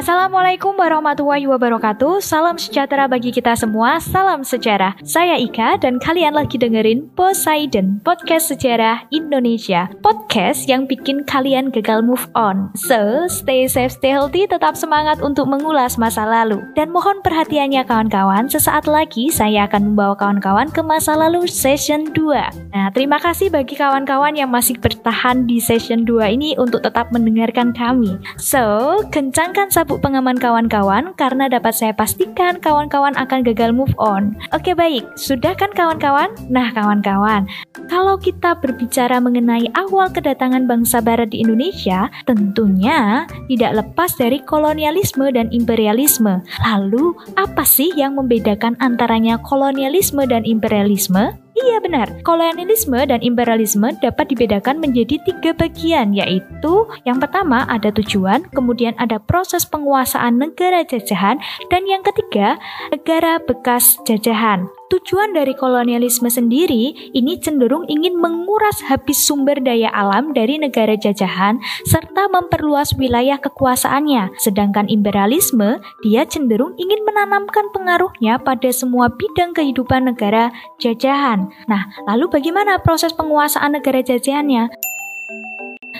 [0.00, 2.24] Assalamualaikum warahmatullahi wabarakatuh.
[2.24, 4.00] Salam sejahtera bagi kita semua.
[4.00, 4.96] Salam sejarah.
[5.04, 9.92] Saya Ika dan kalian lagi dengerin Poseidon Podcast Sejarah Indonesia.
[10.00, 12.72] Podcast yang bikin kalian gagal move on.
[12.72, 16.64] So, stay safe, stay healthy Tetap semangat untuk mengulas masa lalu.
[16.72, 18.48] Dan mohon perhatiannya kawan-kawan.
[18.48, 23.76] Sesaat lagi saya akan membawa kawan-kawan ke masa lalu session 2 Nah, terima kasih bagi
[23.76, 28.16] kawan-kawan yang masih bertahan di session 2 ini Untuk tetap mendengarkan kami.
[28.40, 34.38] So, kencangkan sabuk pengaman kawan-kawan karena dapat saya pastikan kawan-kawan akan gagal move on.
[34.54, 36.30] Oke baik, sudah kan kawan-kawan?
[36.46, 37.50] Nah kawan-kawan,
[37.90, 45.26] kalau kita berbicara mengenai awal kedatangan bangsa barat di Indonesia, tentunya tidak lepas dari kolonialisme
[45.34, 46.38] dan imperialisme.
[46.62, 51.34] Lalu, apa sih yang membedakan antaranya kolonialisme dan imperialisme?
[51.60, 58.48] Iya benar, kolonialisme dan imperialisme dapat dibedakan menjadi tiga bagian yaitu yang pertama ada tujuan,
[58.56, 61.36] kemudian ada proses penguasaan negara jajahan,
[61.68, 62.56] dan yang ketiga
[62.88, 64.79] negara bekas jajahan.
[64.90, 71.62] Tujuan dari kolonialisme sendiri ini cenderung ingin menguras habis sumber daya alam dari negara jajahan
[71.86, 74.34] serta memperluas wilayah kekuasaannya.
[74.42, 80.50] Sedangkan imperialisme, dia cenderung ingin menanamkan pengaruhnya pada semua bidang kehidupan negara
[80.82, 81.54] jajahan.
[81.70, 84.74] Nah, lalu bagaimana proses penguasaan negara jajahannya?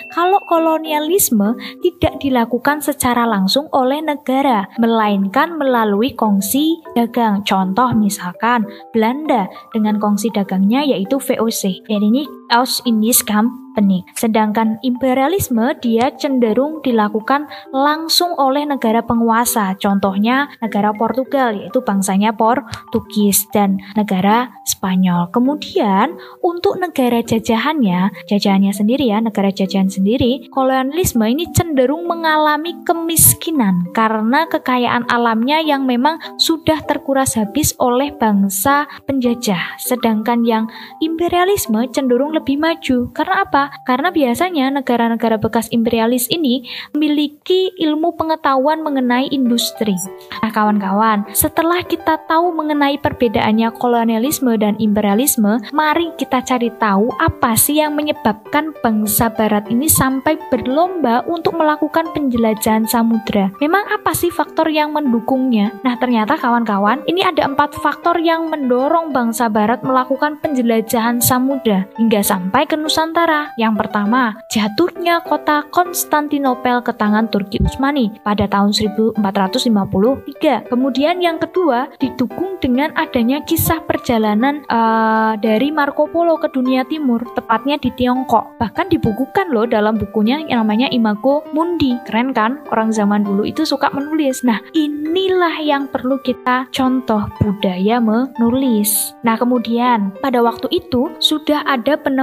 [0.09, 1.53] Kalau kolonialisme
[1.85, 7.45] tidak dilakukan secara langsung oleh negara, melainkan melalui kongsi dagang.
[7.45, 11.85] Contoh misalkan Belanda dengan kongsi dagangnya yaitu VOC.
[11.85, 14.03] Dan ini Aus Indies Company.
[14.19, 19.71] Sedangkan imperialisme dia cenderung dilakukan langsung oleh negara penguasa.
[19.79, 25.31] Contohnya negara Portugal yaitu bangsanya Portugis dan negara Spanyol.
[25.31, 33.87] Kemudian untuk negara jajahannya, jajahannya sendiri ya, negara jajahan sendiri, kolonialisme ini cenderung mengalami kemiskinan
[33.95, 39.79] karena kekayaan alamnya yang memang sudah terkuras habis oleh bangsa penjajah.
[39.79, 40.67] Sedangkan yang
[40.99, 43.09] imperialisme cenderung maju.
[43.13, 43.63] Karena apa?
[43.85, 49.95] Karena biasanya negara-negara bekas imperialis ini memiliki ilmu pengetahuan mengenai industri.
[50.41, 57.53] Nah, kawan-kawan, setelah kita tahu mengenai perbedaannya kolonialisme dan imperialisme, mari kita cari tahu apa
[57.55, 63.53] sih yang menyebabkan bangsa barat ini sampai berlomba untuk melakukan penjelajahan samudra.
[63.61, 65.75] Memang apa sih faktor yang mendukungnya?
[65.83, 72.23] Nah, ternyata kawan-kawan, ini ada empat faktor yang mendorong bangsa barat melakukan penjelajahan samudra hingga
[72.31, 73.51] sampai ke Nusantara.
[73.59, 80.71] Yang pertama, jatuhnya kota Konstantinopel ke tangan Turki Utsmani pada tahun 1453.
[80.71, 87.19] Kemudian yang kedua, didukung dengan adanya kisah perjalanan uh, dari Marco Polo ke dunia timur,
[87.35, 88.55] tepatnya di Tiongkok.
[88.63, 91.99] Bahkan dibukukan loh dalam bukunya yang namanya Imago Mundi.
[92.07, 92.63] Keren kan?
[92.71, 94.47] Orang zaman dulu itu suka menulis.
[94.47, 99.11] Nah, inilah yang perlu kita contoh budaya menulis.
[99.25, 102.20] Nah, kemudian pada waktu itu sudah ada penemuan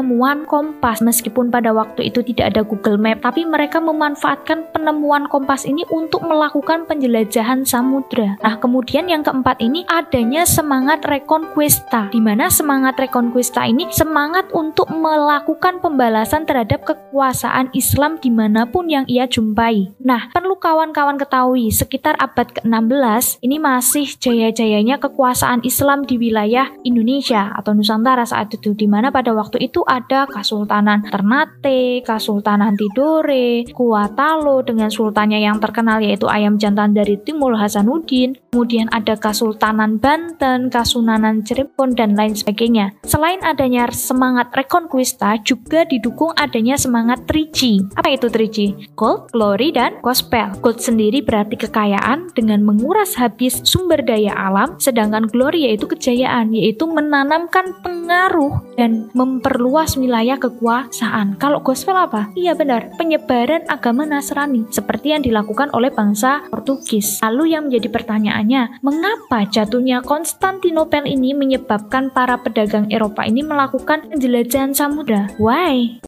[0.49, 5.85] kompas meskipun pada waktu itu tidak ada Google Map tapi mereka memanfaatkan penemuan kompas ini
[5.89, 8.39] untuk melakukan penjelajahan samudra.
[8.41, 14.91] Nah, kemudian yang keempat ini adanya semangat reconquista di mana semangat reconquista ini semangat untuk
[14.91, 19.93] melakukan pembalasan terhadap kekuasaan Islam di mana pun yang ia jumpai.
[20.03, 27.53] Nah, perlu kawan-kawan ketahui sekitar abad ke-16 ini masih jaya-jayanya kekuasaan Islam di wilayah Indonesia
[27.55, 34.61] atau Nusantara saat itu di mana pada waktu itu ada Kasultanan Ternate, Kasultanan Tidore, Kuatalo
[34.61, 41.41] dengan sultannya yang terkenal yaitu Ayam Jantan dari Timur Hasanuddin, kemudian ada Kasultanan Banten, Kasunanan
[41.41, 43.01] Cirebon dan lain sebagainya.
[43.09, 47.81] Selain adanya semangat Reconquista, juga didukung adanya semangat Trici.
[47.97, 48.77] Apa itu Trici?
[48.93, 50.53] Gold, Glory, dan Gospel.
[50.61, 56.85] Gold sendiri berarti kekayaan dengan menguras habis sumber daya alam, sedangkan Glory yaitu kejayaan, yaitu
[56.85, 61.39] menanamkan pengaruh dan memperluas wilayah kekuasaan.
[61.39, 62.33] Kalau gospel apa?
[62.35, 67.23] Iya benar, penyebaran agama Nasrani seperti yang dilakukan oleh bangsa Portugis.
[67.23, 74.75] Lalu yang menjadi pertanyaannya, mengapa jatuhnya Konstantinopel ini menyebabkan para pedagang Eropa ini melakukan penjelajahan
[74.75, 75.31] samudra?
[75.39, 76.03] Why?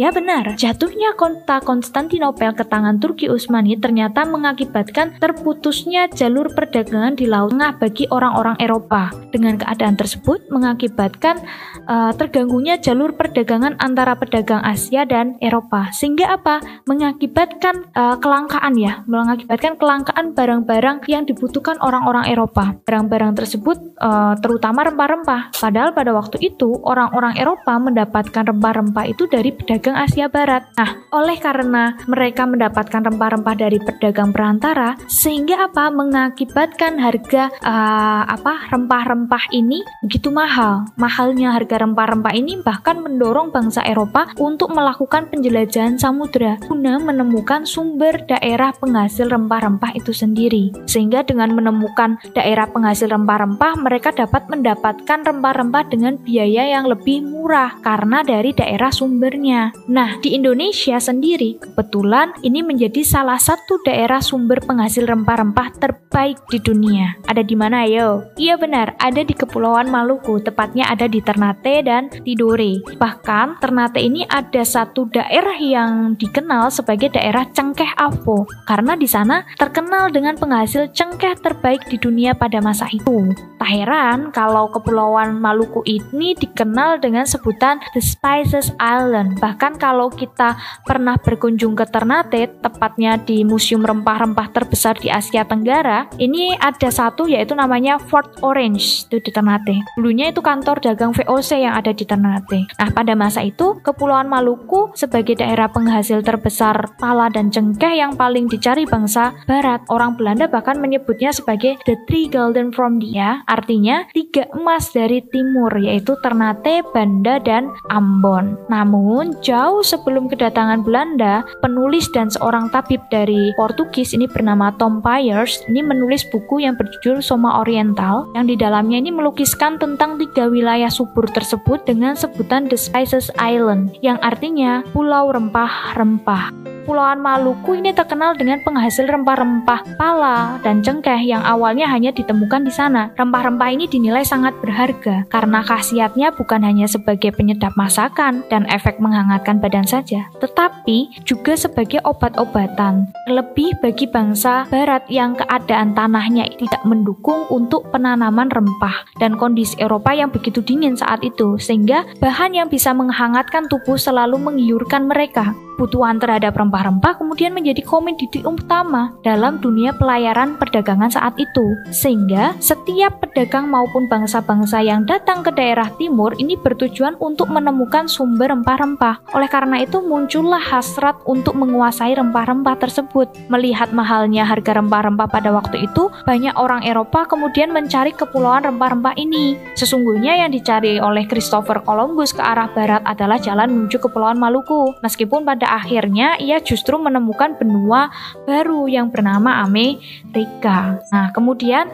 [0.00, 7.28] Ya benar, jatuhnya kota Konstantinopel ke tangan Turki Utsmani ternyata mengakibatkan terputusnya jalur perdagangan di
[7.28, 9.12] Laut Tengah bagi orang-orang Eropa.
[9.28, 11.44] Dengan keadaan tersebut mengakibatkan
[11.84, 15.92] uh, terganggunya jalur perdagangan antara pedagang Asia dan Eropa.
[15.92, 16.64] Sehingga apa?
[16.88, 22.72] Mengakibatkan uh, kelangkaan ya, mengakibatkan kelangkaan barang-barang yang dibutuhkan orang-orang Eropa.
[22.88, 25.60] Barang-barang tersebut uh, terutama rempah-rempah.
[25.60, 30.68] Padahal pada waktu itu orang-orang Eropa mendapatkan rempah-rempah itu dari pedagang Asia Barat.
[30.76, 35.88] Nah, oleh karena mereka mendapatkan rempah-rempah dari pedagang perantara, sehingga apa?
[35.90, 40.86] Mengakibatkan harga uh, apa rempah-rempah ini begitu mahal.
[40.96, 48.22] Mahalnya harga rempah-rempah ini bahkan mendorong bangsa Eropa untuk melakukan penjelajahan samudera guna menemukan sumber
[48.26, 50.72] daerah penghasil rempah-rempah itu sendiri.
[50.86, 57.76] Sehingga dengan menemukan daerah penghasil rempah-rempah, mereka dapat mendapatkan rempah-rempah dengan biaya yang lebih murah
[57.82, 59.72] karena dari daerah sumbernya.
[59.88, 66.58] Nah, di Indonesia sendiri kebetulan ini menjadi salah satu daerah sumber penghasil rempah-rempah terbaik di
[66.58, 67.16] dunia.
[67.24, 68.26] Ada di mana ayo?
[68.36, 72.82] Iya benar, ada di Kepulauan Maluku, tepatnya ada di Ternate dan Tidore.
[72.98, 79.44] Bahkan Ternate ini ada satu daerah yang dikenal sebagai daerah cengkeh Avo karena di sana
[79.60, 83.30] terkenal dengan penghasil cengkeh terbaik di dunia pada masa itu.
[83.60, 89.36] Tak heran kalau Kepulauan Maluku ini dikenal dengan sebutan The Spices Island.
[89.36, 90.56] Bahkan kalau kita
[90.88, 97.28] pernah berkunjung ke Ternate, tepatnya di Museum Rempah-Rempah terbesar di Asia Tenggara, ini ada satu
[97.28, 99.76] yaitu namanya Fort Orange itu di Ternate.
[100.00, 102.64] Dulunya itu kantor dagang VOC yang ada di Ternate.
[102.80, 108.48] Nah, pada masa itu Kepulauan Maluku sebagai daerah penghasil terbesar pala dan cengkeh yang paling
[108.48, 109.84] dicari bangsa barat.
[109.90, 115.74] Orang Belanda bahkan menyebutnya sebagai the three golden from dia artinya tiga emas dari timur
[115.74, 118.56] yaitu Ternate, Banda, dan Ambon.
[118.70, 125.66] Namun jauh sebelum kedatangan Belanda, penulis dan seorang tabib dari Portugis ini bernama Tom Pyers
[125.66, 130.86] ini menulis buku yang berjudul Soma Oriental yang di dalamnya ini melukiskan tentang tiga wilayah
[130.86, 136.59] subur tersebut dengan sebutan The Spices Island yang artinya pulau rempah-rempah.
[136.90, 142.74] Kepulauan Maluku ini terkenal dengan penghasil rempah-rempah pala dan cengkeh yang awalnya hanya ditemukan di
[142.74, 143.14] sana.
[143.14, 149.62] Rempah-rempah ini dinilai sangat berharga karena khasiatnya bukan hanya sebagai penyedap masakan dan efek menghangatkan
[149.62, 153.06] badan saja, tetapi juga sebagai obat-obatan.
[153.30, 160.10] Lebih bagi bangsa barat yang keadaan tanahnya tidak mendukung untuk penanaman rempah dan kondisi Eropa
[160.10, 166.20] yang begitu dingin saat itu, sehingga bahan yang bisa menghangatkan tubuh selalu menggiurkan mereka kebutuhan
[166.20, 171.72] terhadap rempah-rempah kemudian menjadi komoditi utama dalam dunia pelayaran perdagangan saat itu.
[171.88, 178.52] Sehingga setiap pedagang maupun bangsa-bangsa yang datang ke daerah timur ini bertujuan untuk menemukan sumber
[178.52, 179.24] rempah-rempah.
[179.32, 183.32] Oleh karena itu muncullah hasrat untuk menguasai rempah-rempah tersebut.
[183.48, 189.56] Melihat mahalnya harga rempah-rempah pada waktu itu, banyak orang Eropa kemudian mencari kepulauan rempah-rempah ini.
[189.80, 194.92] Sesungguhnya yang dicari oleh Christopher Columbus ke arah barat adalah jalan menuju kepulauan Maluku.
[195.00, 198.10] Meskipun pada akhirnya ia justru menemukan benua
[198.48, 200.98] baru yang bernama Amerika.
[201.14, 201.86] Nah, kemudian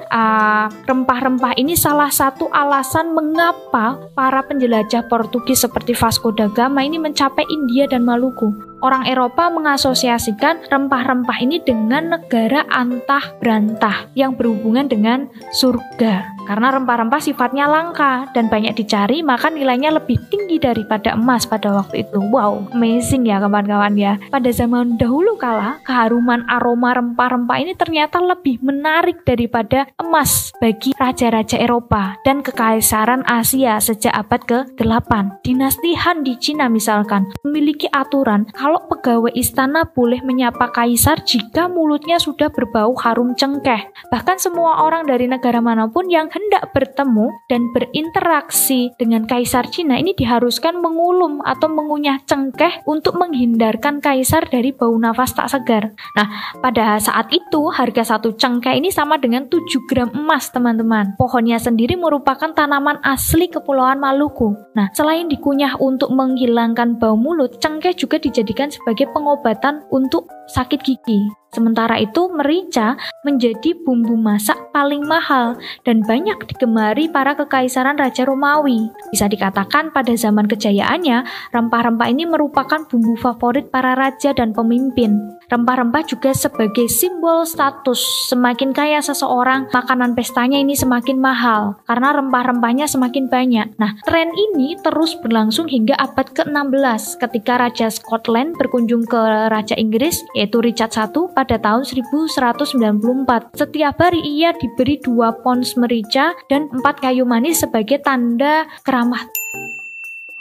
[0.87, 7.01] rempah rempah-rempah ini salah satu alasan mengapa para penjelajah Portugis seperti Vasco da Gama ini
[7.01, 8.76] mencapai India dan Maluku.
[8.85, 16.37] Orang Eropa mengasosiasikan rempah-rempah ini dengan negara antah berantah yang berhubungan dengan surga.
[16.47, 22.07] Karena rempah-rempah sifatnya langka dan banyak dicari, maka nilainya lebih tinggi daripada emas pada waktu
[22.07, 22.23] itu.
[22.31, 24.15] Wow, amazing ya kawan-kawan ya.
[24.31, 31.59] Pada zaman dahulu kala, keharuman aroma rempah-rempah ini ternyata lebih menarik daripada emas bagi raja-raja
[31.59, 35.43] Eropa dan kekaisaran Asia sejak abad ke-8.
[35.43, 42.21] Dinasti Han di Cina misalkan memiliki aturan kalau pegawai istana boleh menyapa kaisar jika mulutnya
[42.21, 43.89] sudah berbau harum cengkeh.
[44.13, 49.97] Bahkan semua orang dari negara mana pun yang hendak bertemu dan berinteraksi dengan kaisar Cina
[49.97, 55.93] ini diharuskan mengulum atau mengunyah cengkeh untuk menghindarkan kaisar dari bau nafas tak segar.
[56.17, 61.15] Nah, pada saat itu harga satu cengkeh ini sama dengan 7 gram emas, teman-teman.
[61.21, 64.57] Pohonnya sendiri merupakan tanaman asli Kepulauan Maluku.
[64.73, 71.21] Nah, selain dikunyah untuk menghilangkan bau mulut, cengkeh juga dijadikan sebagai pengobatan untuk sakit gigi.
[71.55, 75.57] Sementara itu, merica menjadi bumbu masak paling mahal
[75.89, 78.93] dan banyak digemari para kekaisaran Raja Romawi.
[79.09, 81.25] Bisa dikatakan pada zaman kejayaannya,
[81.55, 85.17] rempah-rempah ini merupakan bumbu favorit para raja dan pemimpin.
[85.47, 88.29] Rempah-rempah juga sebagai simbol status.
[88.29, 93.67] Semakin kaya seseorang, makanan pestanya ini semakin mahal karena rempah-rempahnya semakin banyak.
[93.79, 100.21] Nah, tren ini terus berlangsung hingga abad ke-16 ketika Raja Scotland berkunjung ke Raja Inggris
[100.35, 101.07] yaitu Richard I
[101.37, 103.53] pada tahun 1194.
[103.53, 109.29] Setiap hari ia diberi dua pons merica dan empat kayu manis sebagai tanda keramah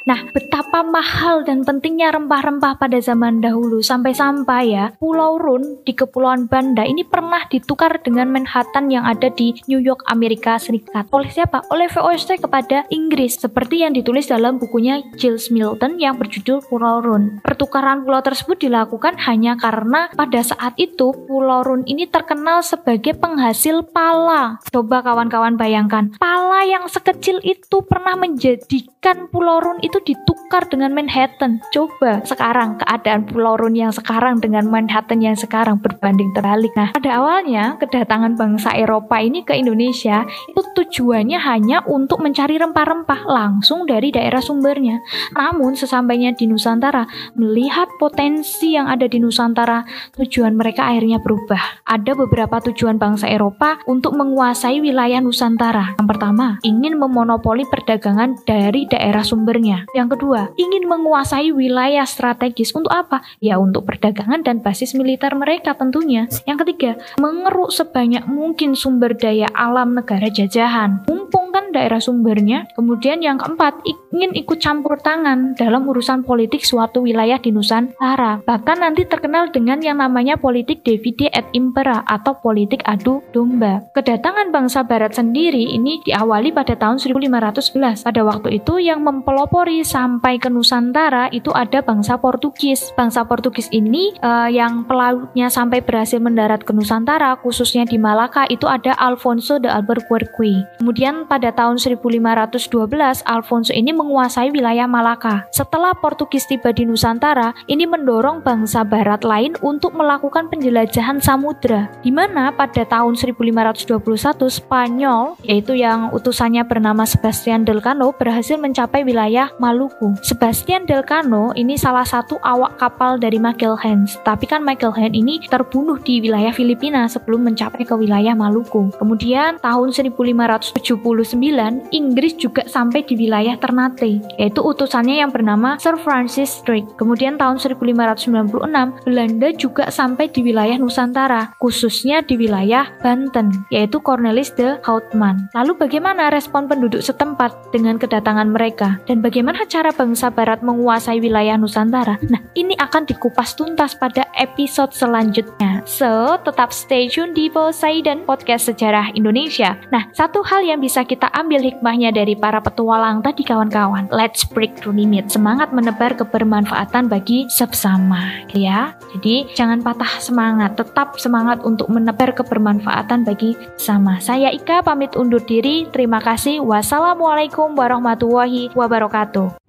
[0.05, 6.45] Nah, betapa mahal dan pentingnya rempah-rempah pada zaman dahulu sampai-sampai ya, Pulau Run di Kepulauan
[6.45, 11.09] Banda ini pernah ditukar dengan Manhattan yang ada di New York, Amerika Serikat.
[11.09, 11.65] Oleh siapa?
[11.73, 17.41] Oleh VOC kepada Inggris, seperti yang ditulis dalam bukunya Giles Milton yang berjudul Pulau Run.
[17.41, 23.81] Pertukaran pulau tersebut dilakukan hanya karena pada saat itu Pulau Run ini terkenal sebagai penghasil
[23.89, 24.61] pala.
[24.69, 30.91] Coba kawan-kawan bayangkan, pala yang sekecil itu pernah menjadikan Pulau Run itu itu ditukar dengan
[30.91, 31.63] Manhattan.
[31.71, 36.75] Coba sekarang keadaan Pulau Run yang sekarang dengan Manhattan yang sekarang berbanding terbalik.
[36.75, 43.23] Nah, pada awalnya kedatangan bangsa Eropa ini ke Indonesia itu tujuannya hanya untuk mencari rempah-rempah
[43.23, 44.99] langsung dari daerah sumbernya.
[45.31, 47.07] Namun sesampainya di Nusantara,
[47.39, 49.87] melihat potensi yang ada di Nusantara,
[50.19, 51.87] tujuan mereka akhirnya berubah.
[51.87, 55.95] Ada beberapa tujuan bangsa Eropa untuk menguasai wilayah Nusantara.
[55.95, 59.84] Yang pertama, ingin memonopoli perdagangan dari daerah sumbernya.
[59.93, 63.21] Yang kedua, ingin menguasai wilayah strategis untuk apa?
[63.43, 66.25] Ya untuk perdagangan dan basis militer mereka tentunya.
[66.49, 71.05] Yang ketiga, mengeruk sebanyak mungkin sumber daya alam negara jajahan.
[71.05, 72.71] Mumpung kan daerah sumbernya.
[72.79, 73.83] Kemudian yang keempat,
[74.15, 78.39] ingin ikut campur tangan dalam urusan politik suatu wilayah di Nusantara.
[78.47, 83.83] Bahkan nanti terkenal dengan yang namanya politik divide et impera atau politik adu domba.
[83.91, 88.05] Kedatangan bangsa barat sendiri ini diawali pada tahun 1511.
[88.05, 92.93] Pada waktu itu yang mempelopori sampai ke Nusantara itu ada bangsa Portugis.
[92.93, 98.69] Bangsa Portugis ini uh, yang pelautnya sampai berhasil mendarat ke Nusantara, khususnya di Malaka itu
[98.69, 100.77] ada Alfonso de Albuquerque.
[100.77, 105.49] Kemudian pada tahun 1512 Alfonso ini menguasai wilayah Malaka.
[105.49, 111.89] Setelah Portugis tiba di Nusantara, ini mendorong bangsa barat lain untuk melakukan penjelajahan samudra.
[112.05, 113.97] Di mana pada tahun 1521
[114.45, 120.19] Spanyol, yaitu yang utusannya bernama Sebastian del Cano berhasil mencapai wilayah Maluku.
[120.19, 126.19] Sebastian Delcano ini salah satu awak kapal dari Magellan, tapi kan Magellan ini terbunuh di
[126.19, 128.91] wilayah Filipina sebelum mencapai ke wilayah Maluku.
[128.99, 131.54] Kemudian tahun 1579
[131.95, 136.87] Inggris juga sampai di wilayah Ternate, yaitu utusannya yang bernama Sir Francis Drake.
[136.99, 144.51] Kemudian tahun 1596 Belanda juga sampai di wilayah Nusantara, khususnya di wilayah Banten, yaitu Cornelis
[144.53, 145.47] de Houtman.
[145.55, 151.55] Lalu bagaimana respon penduduk setempat dengan kedatangan mereka dan bagaimana cara bangsa barat menguasai wilayah
[151.55, 152.19] Nusantara?
[152.27, 155.85] Nah, ini akan dikupas tuntas pada episode selanjutnya.
[155.87, 159.77] So, tetap stay tune di Poseidon Podcast Sejarah Indonesia.
[159.93, 164.09] Nah, satu hal yang bisa kita ambil hikmahnya dari para petualang tadi kawan-kawan.
[164.09, 165.29] Let's break through limit.
[165.29, 168.97] Semangat menebar kebermanfaatan bagi sesama, ya.
[169.13, 170.73] Jadi, jangan patah semangat.
[170.73, 174.17] Tetap semangat untuk menebar kebermanfaatan bagi sama.
[174.17, 175.85] Saya Ika pamit undur diri.
[175.93, 176.65] Terima kasih.
[176.65, 179.61] Wassalamualaikum warahmatullahi wabarakatuh.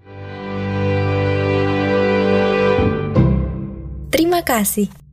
[4.08, 5.05] Terima kasih.